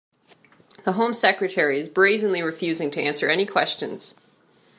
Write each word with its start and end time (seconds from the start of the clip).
The 0.83 0.93
Home 0.93 1.13
Secretary 1.13 1.77
is 1.79 1.87
brazenly 1.87 2.41
refusing 2.41 2.89
to 2.89 2.99
answer 3.03 3.29
any 3.29 3.45
questions 3.45 4.15